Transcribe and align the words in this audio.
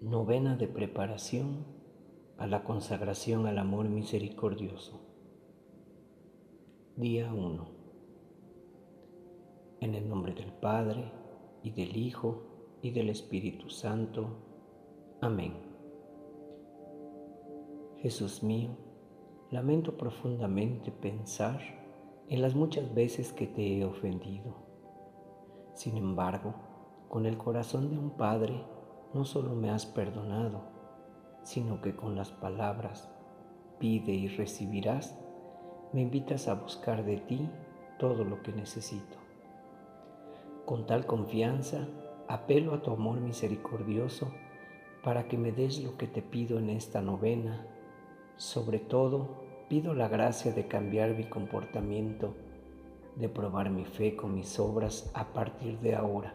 Novena 0.00 0.54
de 0.54 0.68
preparación 0.68 1.66
a 2.36 2.46
la 2.46 2.62
consagración 2.62 3.48
al 3.48 3.58
amor 3.58 3.88
misericordioso. 3.88 5.00
Día 6.94 7.34
1. 7.34 7.66
En 9.80 9.96
el 9.96 10.08
nombre 10.08 10.34
del 10.34 10.52
Padre, 10.52 11.10
y 11.64 11.72
del 11.72 11.96
Hijo, 11.96 12.78
y 12.80 12.92
del 12.92 13.08
Espíritu 13.08 13.70
Santo. 13.70 14.36
Amén. 15.20 15.54
Jesús 17.96 18.44
mío, 18.44 18.70
lamento 19.50 19.96
profundamente 19.96 20.92
pensar 20.92 21.60
en 22.28 22.40
las 22.40 22.54
muchas 22.54 22.94
veces 22.94 23.32
que 23.32 23.48
te 23.48 23.78
he 23.78 23.84
ofendido. 23.84 24.54
Sin 25.74 25.96
embargo, 25.96 26.54
con 27.08 27.26
el 27.26 27.36
corazón 27.36 27.90
de 27.90 27.98
un 27.98 28.10
Padre, 28.10 28.77
no 29.14 29.24
solo 29.24 29.54
me 29.54 29.70
has 29.70 29.86
perdonado, 29.86 30.60
sino 31.42 31.80
que 31.80 31.96
con 31.96 32.14
las 32.14 32.30
palabras 32.30 33.08
pide 33.78 34.12
y 34.12 34.28
recibirás, 34.28 35.18
me 35.92 36.02
invitas 36.02 36.48
a 36.48 36.54
buscar 36.54 37.04
de 37.04 37.16
ti 37.16 37.48
todo 37.98 38.24
lo 38.24 38.42
que 38.42 38.52
necesito. 38.52 39.16
Con 40.66 40.86
tal 40.86 41.06
confianza, 41.06 41.88
apelo 42.28 42.74
a 42.74 42.82
tu 42.82 42.90
amor 42.90 43.20
misericordioso 43.20 44.30
para 45.02 45.26
que 45.26 45.38
me 45.38 45.52
des 45.52 45.82
lo 45.82 45.96
que 45.96 46.06
te 46.06 46.20
pido 46.20 46.58
en 46.58 46.68
esta 46.68 47.00
novena. 47.00 47.66
Sobre 48.36 48.78
todo, 48.78 49.36
pido 49.70 49.94
la 49.94 50.08
gracia 50.08 50.52
de 50.52 50.66
cambiar 50.66 51.14
mi 51.14 51.24
comportamiento, 51.24 52.34
de 53.16 53.30
probar 53.30 53.70
mi 53.70 53.86
fe 53.86 54.14
con 54.14 54.34
mis 54.34 54.60
obras 54.60 55.10
a 55.14 55.32
partir 55.32 55.78
de 55.80 55.94
ahora 55.94 56.34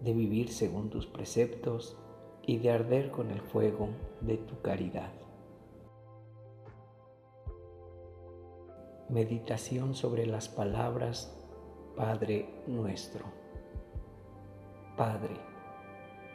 de 0.00 0.12
vivir 0.12 0.50
según 0.50 0.90
tus 0.90 1.06
preceptos 1.06 1.96
y 2.42 2.58
de 2.58 2.70
arder 2.70 3.10
con 3.10 3.30
el 3.30 3.40
fuego 3.40 3.88
de 4.20 4.36
tu 4.36 4.60
caridad. 4.60 5.12
Meditación 9.08 9.94
sobre 9.94 10.26
las 10.26 10.48
palabras 10.48 11.32
Padre 11.96 12.46
nuestro. 12.66 13.24
Padre 14.96 15.36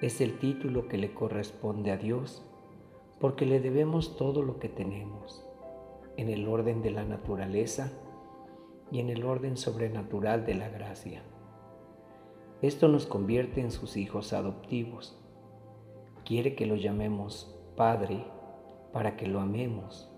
es 0.00 0.20
el 0.20 0.38
título 0.38 0.88
que 0.88 0.96
le 0.96 1.12
corresponde 1.12 1.90
a 1.90 1.96
Dios 1.96 2.42
porque 3.20 3.46
le 3.46 3.60
debemos 3.60 4.16
todo 4.16 4.42
lo 4.42 4.58
que 4.58 4.68
tenemos, 4.68 5.46
en 6.16 6.28
el 6.28 6.48
orden 6.48 6.82
de 6.82 6.90
la 6.90 7.04
naturaleza 7.04 7.92
y 8.90 9.00
en 9.00 9.10
el 9.10 9.24
orden 9.24 9.56
sobrenatural 9.56 10.44
de 10.44 10.54
la 10.54 10.68
gracia. 10.68 11.22
Esto 12.62 12.86
nos 12.86 13.06
convierte 13.06 13.60
en 13.60 13.72
sus 13.72 13.96
hijos 13.96 14.32
adoptivos. 14.32 15.16
Quiere 16.24 16.54
que 16.54 16.64
lo 16.64 16.76
llamemos 16.76 17.52
Padre 17.76 18.24
para 18.92 19.16
que 19.16 19.26
lo 19.26 19.40
amemos, 19.40 20.08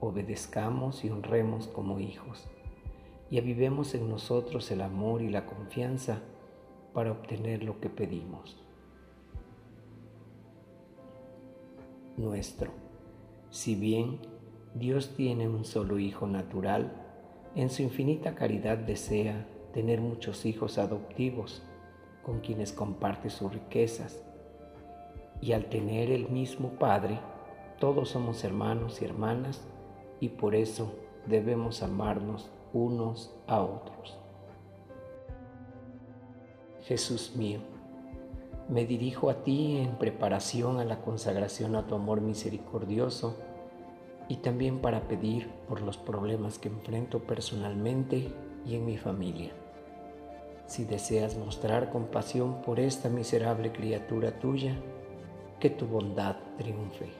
obedezcamos 0.00 1.04
y 1.04 1.10
honremos 1.10 1.68
como 1.68 2.00
hijos, 2.00 2.48
y 3.30 3.38
avivemos 3.38 3.94
en 3.94 4.08
nosotros 4.08 4.68
el 4.72 4.80
amor 4.80 5.22
y 5.22 5.28
la 5.28 5.46
confianza 5.46 6.22
para 6.92 7.12
obtener 7.12 7.62
lo 7.62 7.78
que 7.78 7.88
pedimos. 7.88 8.60
Nuestro. 12.16 12.72
Si 13.50 13.76
bien 13.76 14.18
Dios 14.74 15.14
tiene 15.14 15.48
un 15.48 15.64
solo 15.64 16.00
hijo 16.00 16.26
natural, 16.26 16.92
en 17.54 17.70
su 17.70 17.82
infinita 17.82 18.34
caridad 18.34 18.78
desea 18.78 19.46
tener 19.72 20.00
muchos 20.00 20.46
hijos 20.46 20.78
adoptivos 20.78 21.62
con 22.22 22.40
quienes 22.40 22.72
comparte 22.72 23.30
sus 23.30 23.52
riquezas. 23.52 24.22
Y 25.40 25.52
al 25.52 25.66
tener 25.66 26.10
el 26.10 26.28
mismo 26.28 26.70
Padre, 26.78 27.18
todos 27.78 28.10
somos 28.10 28.44
hermanos 28.44 29.02
y 29.02 29.04
hermanas 29.04 29.60
y 30.20 30.28
por 30.28 30.54
eso 30.54 30.92
debemos 31.26 31.82
amarnos 31.82 32.50
unos 32.72 33.34
a 33.46 33.60
otros. 33.60 34.18
Jesús 36.84 37.34
mío, 37.36 37.60
me 38.68 38.86
dirijo 38.86 39.30
a 39.30 39.42
ti 39.42 39.78
en 39.78 39.98
preparación 39.98 40.78
a 40.78 40.84
la 40.84 41.00
consagración 41.00 41.74
a 41.74 41.86
tu 41.86 41.94
amor 41.94 42.20
misericordioso 42.20 43.36
y 44.28 44.36
también 44.36 44.78
para 44.80 45.08
pedir 45.08 45.50
por 45.68 45.82
los 45.82 45.98
problemas 45.98 46.58
que 46.58 46.68
enfrento 46.68 47.20
personalmente 47.20 48.32
y 48.64 48.76
en 48.76 48.84
mi 48.84 48.96
familia 48.96 49.52
si 50.72 50.86
deseas 50.86 51.36
mostrar 51.36 51.90
compasión 51.90 52.62
por 52.62 52.80
esta 52.80 53.10
miserable 53.10 53.72
criatura 53.72 54.38
tuya, 54.38 54.74
que 55.60 55.68
tu 55.68 55.84
bondad 55.86 56.36
triunfe. 56.56 57.10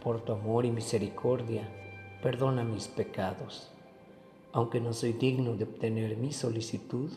Por 0.00 0.20
tu 0.20 0.32
amor 0.32 0.64
y 0.64 0.70
misericordia, 0.70 1.68
perdona 2.22 2.62
mis 2.62 2.86
pecados. 2.86 3.72
Aunque 4.52 4.80
no 4.80 4.92
soy 4.92 5.14
digno 5.14 5.56
de 5.56 5.64
obtener 5.64 6.16
mi 6.16 6.30
solicitud, 6.30 7.10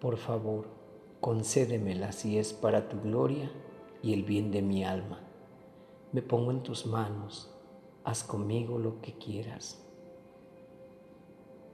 por 0.00 0.16
favor, 0.16 0.68
concédemela 1.20 2.12
si 2.12 2.38
es 2.38 2.54
para 2.54 2.88
tu 2.88 2.98
gloria 3.02 3.50
y 4.02 4.14
el 4.14 4.22
bien 4.22 4.50
de 4.50 4.62
mi 4.62 4.84
alma. 4.84 5.20
Me 6.12 6.22
pongo 6.22 6.50
en 6.50 6.62
tus 6.62 6.86
manos, 6.86 7.54
haz 8.04 8.24
conmigo 8.24 8.78
lo 8.78 9.02
que 9.02 9.12
quieras. 9.18 9.84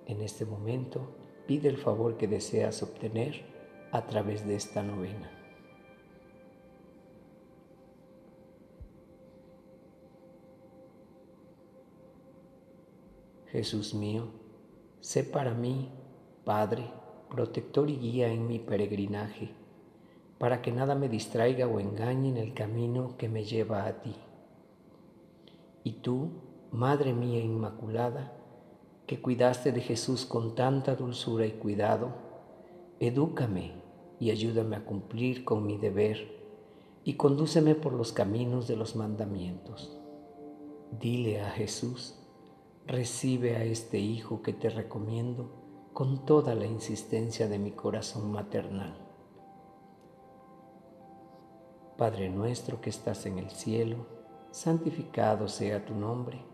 En 0.07 0.21
este 0.21 0.45
momento, 0.45 1.15
pide 1.47 1.69
el 1.69 1.77
favor 1.77 2.17
que 2.17 2.29
deseas 2.29 2.83
obtener 2.83 3.43
a 3.93 4.07
través 4.07 4.47
de 4.47 4.57
esta 4.57 4.83
novena. 4.83 5.31
Jesús 13.55 13.95
mío, 13.95 14.31
sé 15.01 15.23
para 15.23 15.55
mí, 15.55 15.89
Padre, 16.45 16.91
protector 17.31 17.89
y 17.89 17.97
guía 17.97 18.29
en 18.33 18.49
mi 18.49 18.59
peregrinaje, 18.59 19.53
para 20.39 20.61
que 20.61 20.73
nada 20.73 20.97
me 20.97 21.09
distraiga 21.09 21.69
o 21.69 21.79
engañe 21.79 22.31
en 22.31 22.37
el 22.37 22.53
camino 22.53 23.17
que 23.17 23.29
me 23.29 23.45
lleva 23.45 23.87
a 23.87 24.01
ti. 24.03 24.17
Y 25.85 25.93
tú, 25.93 26.31
Madre 26.73 27.13
mía 27.13 27.39
Inmaculada, 27.39 28.44
que 29.07 29.21
cuidaste 29.21 29.73
de 29.73 29.81
Jesús 29.81 30.25
con 30.25 30.55
tanta 30.55 30.95
dulzura 30.95 31.47
y 31.47 31.53
cuidado, 31.53 32.11
edúcame 33.01 33.73
y 34.19 34.31
ayúdame 34.31 34.77
a 34.77 34.85
cumplir 34.85 35.45
con 35.45 35.67
mi 35.67 35.77
deber 35.77 36.43
y 37.05 37.15
condúceme 37.15 37.75
por 37.75 37.93
los 37.93 38.13
caminos 38.13 38.67
de 38.67 38.77
los 38.77 38.97
mandamientos. 38.97 39.99
Dile 40.99 41.43
a 41.43 41.51
Jesús, 41.51 42.19
recibe 42.87 43.57
a 43.57 43.65
este 43.65 43.99
Hijo 43.99 44.41
que 44.41 44.55
te 44.55 44.71
recomiendo 44.71 45.51
con 45.93 46.25
toda 46.25 46.55
la 46.55 46.67
insistencia 46.67 47.47
de 47.47 47.59
mi 47.59 47.73
corazón 47.73 48.33
maternal. 48.33 48.97
Padre 51.99 52.31
nuestro 52.31 52.81
que 52.81 52.91
estás 52.91 53.27
en 53.27 53.39
el 53.39 53.51
cielo, 53.51 54.07
santificado 54.51 55.47
sea 55.47 55.85
tu 55.85 55.95
nombre 55.95 56.54